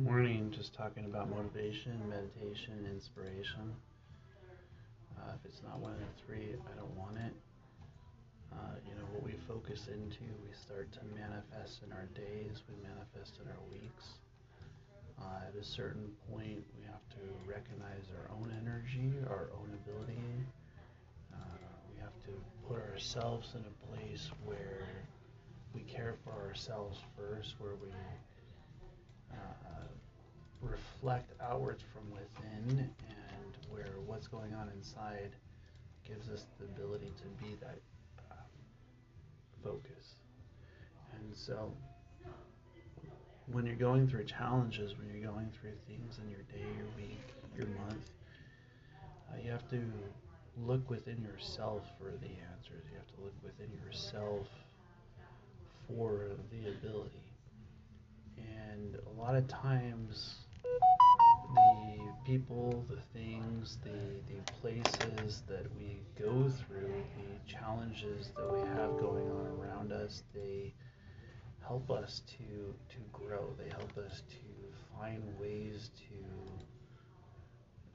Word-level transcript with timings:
morning 0.00 0.54
just 0.54 0.74
talking 0.74 1.04
about 1.06 1.28
motivation, 1.28 1.98
meditation, 2.08 2.86
inspiration. 2.86 3.74
Uh, 5.18 5.34
if 5.34 5.44
it's 5.44 5.60
not 5.66 5.80
one 5.80 5.90
of 5.90 5.98
the 5.98 6.12
three, 6.22 6.54
I 6.54 6.78
don't 6.78 6.94
want 6.94 7.16
it. 7.18 7.34
Uh, 8.52 8.78
you 8.86 8.94
know, 8.94 9.02
what 9.12 9.24
we 9.24 9.34
focus 9.48 9.88
into, 9.90 10.22
we 10.46 10.54
start 10.54 10.86
to 10.92 11.00
manifest 11.18 11.82
in 11.82 11.90
our 11.90 12.06
days, 12.14 12.62
we 12.70 12.78
manifest 12.78 13.42
in 13.42 13.50
our 13.50 13.58
weeks. 13.74 14.22
Uh, 15.18 15.50
at 15.50 15.54
a 15.58 15.64
certain 15.64 16.06
point, 16.30 16.62
we 16.78 16.86
have 16.86 17.02
to 17.18 17.24
recognize 17.42 18.06
our 18.14 18.30
own 18.38 18.54
energy, 18.54 19.10
our 19.26 19.50
own 19.58 19.66
ability. 19.82 20.22
Uh, 21.34 21.68
we 21.90 21.98
have 21.98 22.14
to 22.22 22.30
put 22.68 22.78
ourselves 22.78 23.50
in 23.58 23.64
a 23.66 23.74
place 23.90 24.30
where 24.44 24.86
we 25.74 25.80
care 25.82 26.14
for 26.22 26.30
ourselves 26.46 26.98
first, 27.18 27.54
where 27.58 27.74
we 27.82 27.90
uh, 29.32 29.86
reflect 30.60 31.32
outwards 31.40 31.82
from 31.92 32.10
within 32.10 32.90
and 33.08 33.56
where 33.70 33.94
what's 34.06 34.26
going 34.26 34.54
on 34.54 34.70
inside 34.76 35.30
gives 36.06 36.28
us 36.28 36.46
the 36.58 36.64
ability 36.64 37.12
to 37.16 37.44
be 37.44 37.54
that 37.60 37.78
um, 38.30 38.36
focus. 39.62 40.14
And 41.12 41.36
so 41.36 41.72
when 43.52 43.66
you're 43.66 43.76
going 43.76 44.08
through 44.08 44.24
challenges, 44.24 44.96
when 44.96 45.08
you're 45.08 45.30
going 45.30 45.50
through 45.60 45.72
things 45.86 46.18
in 46.22 46.30
your 46.30 46.42
day, 46.42 46.66
your 46.76 46.86
week, 46.96 47.34
your 47.56 47.66
month, 47.86 48.10
uh, 49.30 49.36
you 49.42 49.50
have 49.50 49.68
to 49.70 49.80
look 50.66 50.88
within 50.90 51.22
yourself 51.22 51.82
for 51.98 52.10
the 52.10 52.30
answers. 52.52 52.84
You 52.90 52.96
have 52.96 53.06
to 53.16 53.22
look 53.22 53.34
within 53.42 53.70
yourself 53.84 54.46
for 55.86 56.30
the 56.50 56.68
ability. 56.70 57.27
And 58.66 58.96
a 58.96 59.20
lot 59.20 59.34
of 59.34 59.46
times, 59.48 60.36
the 61.54 61.98
people, 62.24 62.84
the 62.88 63.00
things, 63.18 63.78
the, 63.82 63.90
the 64.32 64.52
places 64.60 65.42
that 65.48 65.66
we 65.76 66.00
go 66.18 66.50
through, 66.50 67.02
the 67.16 67.52
challenges 67.52 68.30
that 68.36 68.52
we 68.52 68.60
have 68.60 68.98
going 68.98 69.30
on 69.30 69.46
around 69.58 69.92
us, 69.92 70.22
they 70.34 70.74
help 71.66 71.90
us 71.90 72.22
to, 72.26 72.74
to 72.88 72.98
grow. 73.12 73.50
They 73.58 73.68
help 73.70 73.96
us 73.98 74.22
to 74.28 74.98
find 74.98 75.22
ways 75.38 75.90
to 75.96 76.14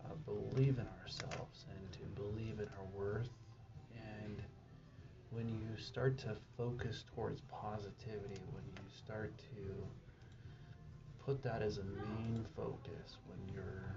uh, 0.05 0.13
believe 0.25 0.77
in 0.77 0.87
ourselves 1.01 1.65
and 1.69 1.91
to 1.93 2.21
believe 2.21 2.59
in 2.59 2.67
our 2.77 2.85
worth. 2.95 3.29
And 4.23 4.41
when 5.31 5.47
you 5.47 5.81
start 5.81 6.17
to 6.19 6.35
focus 6.57 7.03
towards 7.15 7.41
positivity, 7.51 8.41
when 8.51 8.63
you 8.75 8.83
start 9.05 9.33
to 9.37 9.83
put 11.25 11.41
that 11.43 11.61
as 11.61 11.77
a 11.77 11.83
main 11.83 12.45
focus 12.55 13.17
when 13.27 13.55
your 13.55 13.95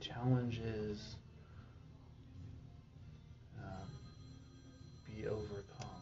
challenges 0.00 1.16
um, 3.58 3.88
be 5.06 5.26
overcome. 5.26 6.00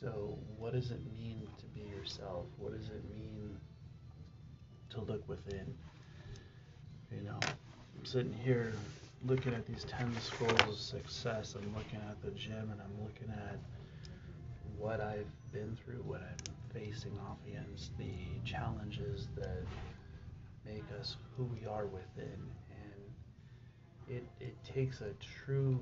So, 0.00 0.38
what 0.56 0.74
does 0.74 0.92
it 0.92 1.00
mean 1.12 1.48
to 1.58 1.64
be 1.66 1.80
yourself? 1.80 2.46
What 2.56 2.72
does 2.72 2.86
it 2.88 3.02
mean 3.10 3.58
to 4.90 5.00
look 5.00 5.28
within? 5.28 5.74
You 7.10 7.22
know, 7.22 7.38
I'm 7.42 8.04
sitting 8.04 8.32
here 8.32 8.74
looking 9.26 9.54
at 9.54 9.66
these 9.66 9.84
10 9.84 10.14
scrolls 10.20 10.60
of 10.68 10.76
success. 10.76 11.56
I'm 11.56 11.74
looking 11.74 11.98
at 12.08 12.22
the 12.22 12.30
gym 12.30 12.70
and 12.70 12.80
I'm 12.80 13.02
looking 13.02 13.28
at 13.28 13.58
what 14.78 15.00
I've 15.00 15.26
been 15.52 15.76
through, 15.84 16.02
what 16.04 16.20
I'm 16.20 16.54
facing 16.72 17.18
off 17.18 17.38
against, 17.46 17.96
the 17.98 18.14
challenges 18.44 19.28
that 19.36 19.64
make 20.64 20.84
us 20.98 21.16
who 21.36 21.44
we 21.44 21.66
are 21.66 21.86
within. 21.86 22.40
And 22.70 24.16
it, 24.16 24.24
it 24.40 24.56
takes 24.64 25.00
a 25.00 25.12
true 25.44 25.78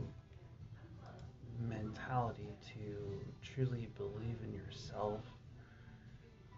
mentality 1.68 2.48
to 2.68 3.54
truly 3.54 3.88
believe 3.96 4.36
in 4.44 4.52
yourself 4.52 5.20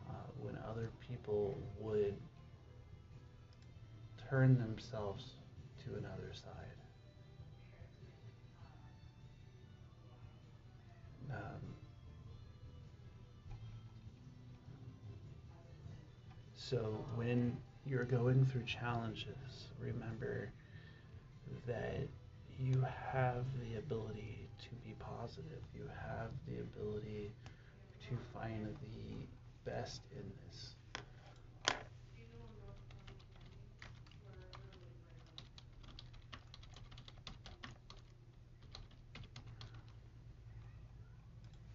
uh, 0.09 0.13
when 0.41 0.59
other 0.69 0.91
people 1.09 1.57
would 1.79 2.15
turn 4.29 4.59
themselves 4.59 5.33
to 5.85 5.97
another 5.97 6.33
side. 6.33 6.78
So 16.69 17.03
when 17.15 17.57
you're 17.87 18.05
going 18.05 18.45
through 18.45 18.65
challenges, 18.65 19.69
remember 19.81 20.51
that 21.67 22.07
you 22.61 22.85
have 23.11 23.43
the 23.59 23.79
ability 23.79 24.47
to 24.59 24.69
be 24.87 24.95
positive. 25.01 25.63
You 25.75 25.89
have 25.89 26.29
the 26.47 26.61
ability 26.61 27.33
to 28.11 28.19
find 28.35 28.67
the 28.67 29.71
best 29.71 30.03
in 30.13 30.31
this. 30.45 30.75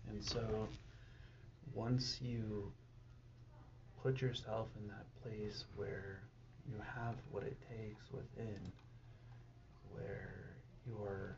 And 0.08 0.24
so 0.24 0.68
once 1.74 2.20
you 2.22 2.72
put 4.04 4.22
yourself 4.22 4.68
in 4.82 4.88
that 4.90 5.06
place 5.24 5.64
where 5.78 6.20
you 6.70 6.76
have 6.96 7.16
what 7.32 7.44
it 7.44 7.58
takes 7.70 8.12
within, 8.12 8.60
where 9.94 10.58
you're 10.86 11.38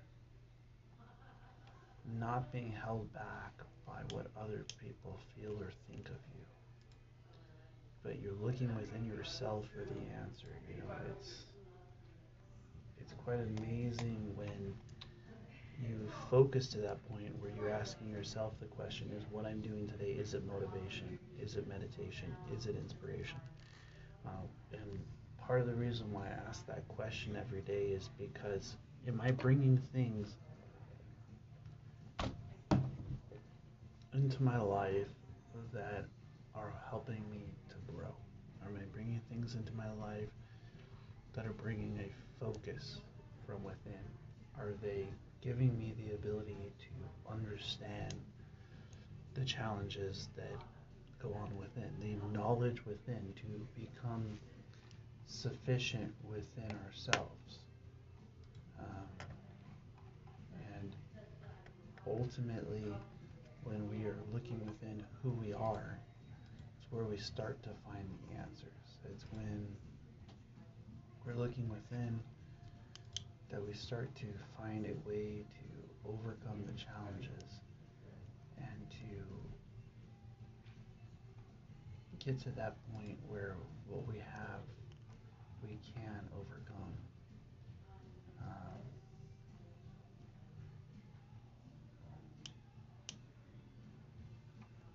not 2.20 2.52
being 2.52 2.74
held 2.84 3.14
back 3.14 3.54
by 3.86 4.02
what 4.16 4.28
other 4.42 4.66
people 4.82 5.20
feel 5.36 5.52
or 5.60 5.72
think 5.88 6.08
of 6.08 6.16
you. 6.34 6.46
But 8.04 8.20
you're 8.22 8.34
looking 8.42 8.76
within 8.76 9.06
yourself 9.06 9.66
for 9.72 9.82
the 9.86 10.02
answer. 10.24 10.48
You 10.68 10.82
know, 10.82 10.94
it's 11.20 11.46
it's 13.00 13.14
quite 13.24 13.40
amazing 13.60 14.32
when 14.36 14.74
you 15.88 16.08
focus 16.30 16.68
to 16.70 16.78
that 16.80 17.08
point 17.10 17.32
where 17.40 17.52
you're 17.56 17.70
asking 17.74 18.10
yourself 18.10 18.54
the 18.60 18.66
question 18.66 19.12
is 19.16 19.24
what 19.32 19.46
I'm 19.46 19.62
doing 19.62 19.88
today, 19.88 20.12
is 20.12 20.34
it 20.34 20.46
motivation? 20.46 21.20
Is 21.42 21.56
it 21.56 21.68
meditation? 21.68 22.36
Is 22.56 22.66
it 22.66 22.76
inspiration? 22.76 23.38
Uh, 24.26 24.30
and 24.74 25.00
part 25.40 25.62
of 25.62 25.68
the 25.68 25.76
reason 25.76 26.12
why 26.12 26.26
I 26.26 26.50
ask 26.50 26.66
that 26.68 26.88
question 26.88 27.38
every 27.40 27.62
day 27.62 27.88
is 27.88 28.10
because 28.18 28.76
am 29.08 29.22
I 29.22 29.32
bringing 29.32 29.78
things 29.94 30.36
into 34.14 34.42
my 34.42 34.60
life 34.60 35.08
that 35.74 36.06
are 36.56 36.74
helping 36.90 37.30
me 37.30 37.42
to 37.70 37.76
grow? 37.94 38.16
Am 38.66 38.76
I 38.76 38.86
bringing 38.94 39.22
things 39.30 39.56
into 39.56 39.74
my 39.74 39.92
life 40.02 40.30
that 41.34 41.46
are 41.46 41.54
bringing 41.54 42.00
a 42.00 42.44
focus 42.44 43.02
from 43.46 43.64
within? 43.64 43.94
Are 44.58 44.74
they 44.82 45.06
giving 45.46 45.78
me 45.78 45.94
the 46.04 46.16
ability 46.16 46.74
to 46.80 47.32
understand 47.32 48.14
the 49.36 49.46
challenges 49.46 50.30
that 50.36 50.56
go 51.22 51.32
on 51.34 51.56
within, 51.56 51.90
the 52.02 52.38
knowledge 52.38 52.84
within 52.86 53.32
to 53.36 53.80
become 53.80 54.26
sufficient 55.28 56.12
within 56.28 56.76
ourselves. 56.88 57.60
Um, 58.80 59.28
and 60.74 60.96
ultimately, 62.08 62.92
when 63.64 63.88
we 63.90 64.06
are 64.06 64.18
looking 64.34 64.60
within 64.66 65.04
who 65.22 65.30
we 65.30 65.54
are, 65.54 66.00
it's 66.80 66.92
where 66.92 67.04
we 67.04 67.18
start 67.18 67.62
to 67.64 67.70
find 67.86 68.08
the 68.30 68.38
answers. 68.40 68.72
It's 69.12 69.26
when 69.32 69.68
we're 71.24 71.40
looking 71.40 71.70
within 71.70 72.20
that 73.56 73.66
we 73.66 73.74
start 73.74 74.14
to 74.16 74.26
find 74.60 74.86
a 74.86 74.94
way 75.08 75.46
to 75.54 76.10
overcome 76.10 76.62
the 76.66 76.74
challenges 76.74 77.62
and 78.58 78.90
to 78.90 79.06
get 82.20 82.38
to 82.38 82.50
that 82.50 82.76
point 82.94 83.18
where 83.30 83.56
what 83.88 84.06
we 84.06 84.18
have 84.18 84.60
we 85.64 85.80
can 85.96 86.20
overcome. 86.34 86.94
Um, 88.42 88.82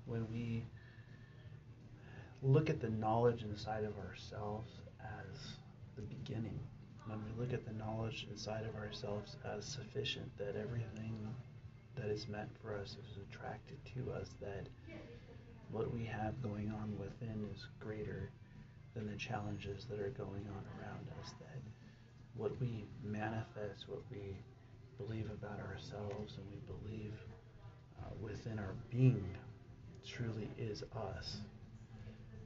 when 0.05 0.31
we 0.31 0.67
look 2.43 2.69
at 2.69 2.79
the 2.83 2.91
knowledge 2.91 3.43
inside 3.43 3.85
of 3.85 3.97
ourselves 3.97 4.71
as 5.01 5.57
the 5.97 6.03
beginning 6.03 6.61
when 7.11 7.21
we 7.25 7.41
look 7.41 7.53
at 7.53 7.67
the 7.67 7.73
knowledge 7.73 8.27
inside 8.31 8.65
of 8.65 8.77
ourselves 8.77 9.37
as 9.45 9.65
sufficient, 9.65 10.31
that 10.39 10.55
everything 10.57 11.17
that 11.97 12.07
is 12.07 12.29
meant 12.29 12.49
for 12.63 12.77
us 12.77 12.97
is 13.03 13.19
attracted 13.29 13.79
to 13.95 14.13
us, 14.13 14.31
that 14.41 14.69
what 15.71 15.93
we 15.93 16.05
have 16.05 16.41
going 16.43 16.71
on 16.71 16.97
within 16.99 17.49
is 17.53 17.67
greater 17.81 18.31
than 18.95 19.07
the 19.07 19.17
challenges 19.17 19.87
that 19.91 19.99
are 19.99 20.11
going 20.11 20.47
on 20.55 20.65
around 20.79 21.07
us. 21.21 21.33
That 21.41 21.61
what 22.37 22.59
we 22.61 22.85
manifest, 23.03 23.89
what 23.89 24.03
we 24.11 24.37
believe 24.99 25.27
about 25.31 25.59
ourselves, 25.61 26.37
and 26.37 26.47
we 26.51 26.61
believe 26.67 27.15
uh, 28.01 28.11
within 28.21 28.59
our 28.59 28.75
being 28.91 29.25
truly 30.07 30.49
is 30.59 30.83
us. 31.17 31.39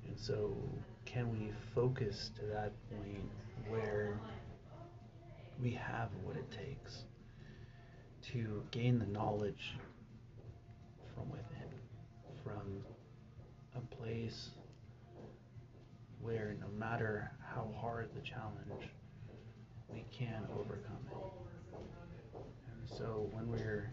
And 0.06 0.18
so, 0.18 0.54
can 1.04 1.30
we 1.32 1.52
focus 1.74 2.30
to 2.36 2.46
that 2.46 2.72
point 2.90 3.30
where 3.68 4.18
we 5.62 5.70
have 5.72 6.08
what 6.22 6.36
it 6.36 6.50
takes 6.50 7.04
to 8.32 8.62
gain 8.70 8.98
the 8.98 9.06
knowledge 9.06 9.74
from 11.14 11.30
within, 11.30 11.68
from 12.42 12.82
a 13.76 13.94
place 13.96 14.50
where 16.20 16.56
no 16.60 16.66
matter 16.78 17.30
how 17.54 17.68
hard 17.80 18.08
the 18.14 18.20
challenge, 18.20 18.90
we 19.92 20.04
can 20.10 20.46
overcome 20.58 21.06
it. 21.10 21.16
And 22.34 22.98
so 22.98 23.28
when 23.32 23.48
we're 23.48 23.92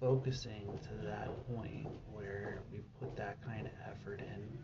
focusing 0.00 0.78
to 0.82 1.06
that 1.06 1.28
point 1.54 1.88
where 2.10 2.62
we 2.72 2.78
put 2.98 3.14
that 3.16 3.36
kind 3.44 3.66
of 3.66 3.72
effort 3.86 4.20
in, 4.20 4.58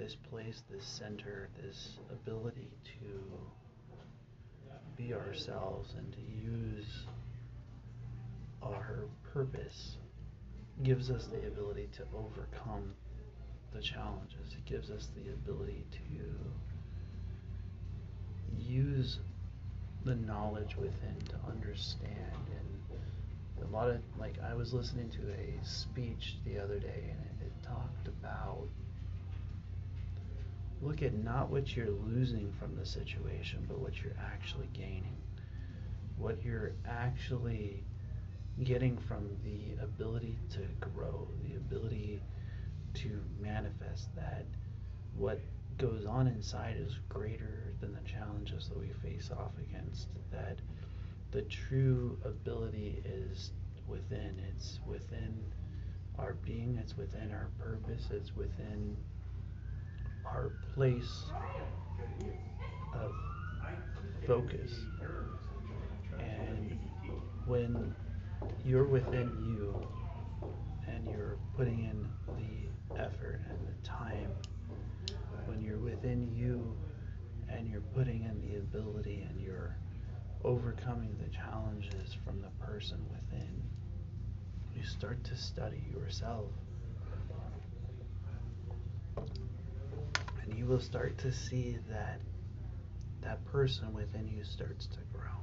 this 0.00 0.16
place, 0.30 0.62
this 0.70 0.84
center, 0.84 1.50
this 1.62 1.98
ability 2.10 2.70
to 2.84 3.20
be 5.00 5.14
ourselves 5.14 5.94
and 5.96 6.12
to 6.12 6.20
use 6.20 7.06
our 8.62 9.04
purpose 9.32 9.96
gives 10.82 11.10
us 11.10 11.26
the 11.26 11.46
ability 11.46 11.88
to 11.92 12.02
overcome 12.14 12.92
the 13.72 13.80
challenges. 13.80 14.52
It 14.52 14.64
gives 14.64 14.90
us 14.90 15.08
the 15.14 15.32
ability 15.32 15.86
to 15.92 15.98
use 18.58 19.18
the 20.04 20.14
knowledge 20.14 20.76
within 20.76 21.16
to 21.28 21.36
understand 21.48 22.34
and 22.58 22.80
a 23.62 23.70
lot 23.70 23.90
of 23.90 24.00
like 24.18 24.34
I 24.42 24.54
was 24.54 24.72
listening 24.72 25.10
to 25.10 25.18
a 25.32 25.64
speech 25.64 26.36
the 26.46 26.58
other 26.58 26.78
day 26.78 27.04
and 27.10 27.20
it, 27.20 27.46
it 27.46 27.52
talked 27.62 28.08
about 28.08 28.66
look 30.82 31.02
at 31.02 31.14
not 31.14 31.50
what 31.50 31.76
you're 31.76 31.90
losing 31.90 32.52
from 32.58 32.74
the 32.76 32.84
situation 32.84 33.64
but 33.68 33.78
what 33.78 34.02
you're 34.02 34.16
actually 34.32 34.68
gaining 34.72 35.16
what 36.16 36.42
you're 36.44 36.72
actually 36.86 37.82
getting 38.64 38.96
from 38.96 39.28
the 39.44 39.82
ability 39.82 40.36
to 40.50 40.60
grow 40.80 41.26
the 41.44 41.56
ability 41.56 42.20
to 42.94 43.20
manifest 43.40 44.14
that 44.14 44.44
what 45.16 45.40
goes 45.80 46.04
on 46.04 46.26
inside 46.26 46.76
is 46.78 46.98
greater 47.08 47.72
than 47.80 47.94
the 47.94 48.10
challenges 48.10 48.68
that 48.68 48.78
we 48.78 48.90
face 49.02 49.30
off 49.32 49.52
against. 49.58 50.08
That 50.30 50.58
the 51.30 51.42
true 51.42 52.18
ability 52.24 53.02
is 53.04 53.52
within, 53.88 54.40
it's 54.48 54.78
within 54.86 55.42
our 56.18 56.34
being, 56.44 56.78
it's 56.80 56.96
within 56.96 57.32
our 57.32 57.48
purpose, 57.58 58.08
it's 58.10 58.36
within 58.36 58.96
our 60.24 60.50
place 60.74 61.24
of 62.94 63.12
focus. 64.26 64.72
And 66.18 66.78
when 67.46 67.94
you're 68.64 68.84
within 68.84 69.30
you 69.44 69.86
and 70.86 71.06
you're 71.06 71.36
putting 71.56 71.84
in 71.84 72.08
the 72.36 73.00
effort 73.02 73.40
and 73.48 73.58
the 73.66 73.86
time 73.86 74.30
when 75.46 75.60
you're 75.62 75.78
within 75.78 76.30
you 76.34 76.76
and 77.48 77.68
you're 77.68 77.80
putting 77.80 78.22
in 78.24 78.40
the 78.40 78.56
ability 78.58 79.26
and 79.28 79.40
you're 79.40 79.76
overcoming 80.44 81.16
the 81.18 81.28
challenges 81.28 82.16
from 82.24 82.40
the 82.40 82.64
person 82.64 82.98
within, 83.10 83.62
you 84.74 84.84
start 84.84 85.22
to 85.24 85.36
study 85.36 85.82
yourself. 85.92 86.46
You 90.60 90.66
will 90.66 90.80
start 90.80 91.16
to 91.16 91.32
see 91.32 91.78
that 91.88 92.20
that 93.22 93.42
person 93.46 93.94
within 93.94 94.28
you 94.28 94.44
starts 94.44 94.86
to 94.86 94.98
grow. 95.10 95.40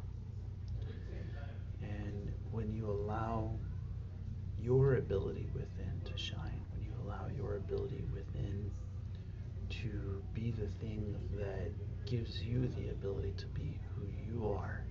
And 1.82 2.32
when 2.52 2.72
you 2.72 2.86
allow 2.86 3.50
your 4.62 4.98
ability 4.98 5.50
within 5.56 6.00
to 6.06 6.16
shine, 6.16 6.62
when 6.72 6.84
you 6.84 6.92
allow 7.04 7.26
your 7.36 7.56
ability 7.56 8.04
within 8.14 8.70
to 9.82 10.22
be 10.36 10.52
the 10.52 10.68
thing 10.80 11.16
that 11.36 11.72
gives 12.06 12.40
you 12.44 12.68
the 12.78 12.90
ability 12.90 13.34
to 13.38 13.48
be 13.48 13.80
who 13.96 14.06
you 14.24 14.48
are. 14.48 14.84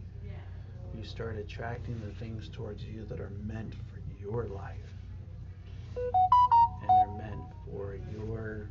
You 0.96 1.04
start 1.04 1.36
attracting 1.38 2.00
the 2.04 2.12
things 2.18 2.48
towards 2.48 2.82
you 2.82 3.04
that 3.10 3.20
are 3.20 3.32
meant 3.44 3.74
for 3.74 4.00
your 4.20 4.46
life. 4.46 4.92
And 5.94 6.88
they're 6.88 7.28
meant 7.28 7.42
for 7.70 7.96
your 8.12 8.68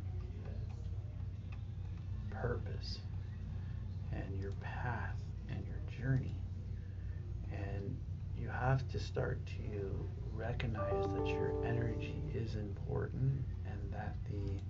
purpose 2.40 2.98
and 4.12 4.38
your 4.40 4.52
path 4.60 5.16
and 5.48 5.64
your 5.66 5.78
journey. 5.98 6.34
And 7.52 7.96
you 8.36 8.48
have 8.48 8.86
to 8.92 8.98
start 9.00 9.44
to 9.46 10.08
recognize 10.34 11.04
that 11.14 11.26
your 11.26 11.52
energy 11.64 12.22
is 12.34 12.54
important 12.54 13.44
and 13.66 13.92
that 13.92 14.16
the 14.30 14.60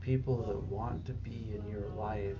people 0.00 0.42
that 0.44 0.62
want 0.64 1.04
to 1.06 1.12
be 1.12 1.54
in 1.54 1.68
your 1.70 1.88
life 1.96 2.38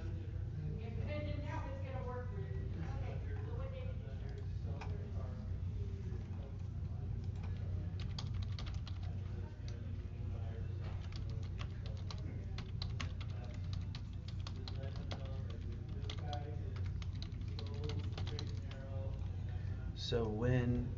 So 20.11 20.25
when 20.25 20.89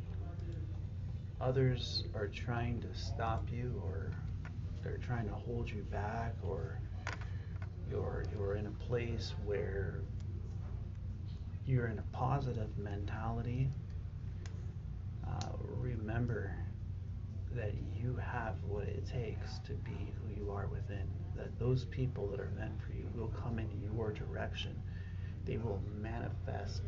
others 1.39 2.03
are 2.15 2.25
trying 2.25 2.81
to 2.81 2.87
stop 2.95 3.47
you 3.51 3.79
or 3.85 4.09
they're 4.81 4.97
trying 4.97 5.27
to 5.27 5.35
hold 5.35 5.69
you 5.69 5.83
back 5.91 6.33
or 6.41 6.79
you're 7.87 8.25
you're 8.33 8.55
in 8.55 8.65
a 8.65 8.85
place 8.87 9.35
where 9.45 10.01
you're 11.67 11.85
in 11.85 11.99
a 11.99 12.17
positive 12.17 12.75
mentality 12.75 13.69
uh, 15.27 15.49
remember 15.77 16.55
that 17.51 17.75
you 17.95 18.15
have 18.15 18.55
what 18.67 18.85
it 18.85 19.05
takes 19.05 19.59
to 19.67 19.73
be 19.73 20.11
who 20.23 20.43
you 20.43 20.49
are 20.49 20.65
within. 20.65 21.07
That 21.35 21.59
those 21.59 21.85
people 21.85 22.25
that 22.29 22.39
are 22.39 22.51
meant 22.57 22.81
for 22.81 22.93
you 22.93 23.07
will 23.15 23.31
come 23.43 23.59
in 23.59 23.69
your 23.95 24.11
direction. 24.11 24.75
They 25.45 25.57
will 25.57 25.83
manifest 26.01 26.81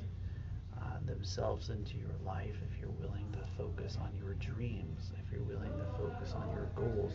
uh, 0.81 0.97
themselves 1.05 1.69
into 1.69 1.97
your 1.97 2.15
life 2.25 2.55
if 2.71 2.79
you're 2.79 2.89
willing 2.91 3.25
to 3.31 3.39
focus 3.57 3.97
on 4.01 4.09
your 4.17 4.33
dreams 4.35 5.11
if 5.13 5.31
you're 5.31 5.43
willing 5.43 5.73
to 5.77 5.85
focus 5.97 6.33
on 6.35 6.49
your 6.51 6.67
goals 6.75 7.13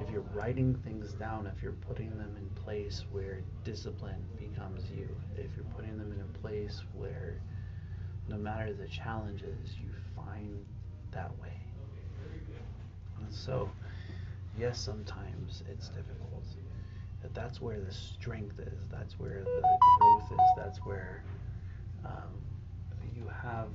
if 0.00 0.08
you're 0.08 0.24
writing 0.32 0.74
things 0.82 1.12
down, 1.12 1.46
if 1.46 1.62
you're 1.62 1.72
putting 1.72 2.16
them 2.16 2.34
in 2.38 2.48
place 2.62 3.04
where 3.12 3.40
discipline 3.64 4.24
becomes 4.38 4.90
you, 4.90 5.08
if 5.36 5.50
you're 5.54 5.66
putting 5.76 5.98
them 5.98 6.10
in 6.12 6.20
a 6.22 6.38
place 6.38 6.80
where 6.94 7.38
no 8.28 8.36
matter 8.36 8.72
the 8.72 8.88
challenges, 8.88 9.76
you 9.82 9.90
find 10.16 10.64
that 11.10 11.30
way. 11.40 11.52
And 13.18 13.32
so, 13.32 13.68
yes, 14.58 14.78
sometimes 14.80 15.62
it's 15.70 15.88
difficult. 15.88 16.44
But 17.20 17.34
that's 17.34 17.60
where 17.60 17.78
the 17.78 17.92
strength 17.92 18.58
is. 18.58 18.86
That's 18.90 19.18
where 19.18 19.44
the 19.44 19.78
growth 20.00 20.32
is. 20.32 20.46
That's 20.56 20.78
where 20.78 21.22
um, 22.06 22.40
you 23.20 23.30
have 23.42 23.68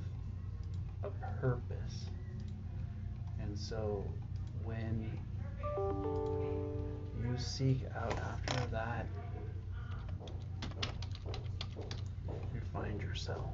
a 1.04 1.10
purpose. 1.40 2.10
And 3.40 3.56
so, 3.56 4.04
when 4.64 5.10
you 7.22 7.36
seek 7.38 7.80
out 7.96 8.18
after 8.18 8.66
that, 8.72 9.06
you 12.54 12.60
find 12.72 13.00
yourself. 13.00 13.52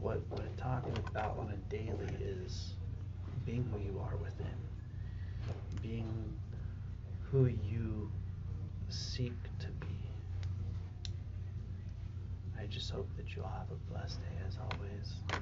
What 0.00 0.20
we're 0.30 0.56
talking 0.56 0.96
about 1.08 1.38
on 1.38 1.52
a 1.52 1.70
daily 1.70 2.14
is 2.20 2.74
being 3.46 3.68
who 3.72 3.78
you 3.80 4.00
are 4.00 4.16
within, 4.16 4.46
being 5.82 6.38
who 7.30 7.46
you 7.46 8.10
seek 8.88 9.34
that 13.30 13.36
you'll 13.36 13.48
have 13.48 13.70
a 13.70 13.92
blessed 13.92 14.20
day 14.20 14.44
as 14.46 14.56
always. 14.58 15.39